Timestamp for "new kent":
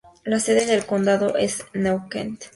1.75-2.45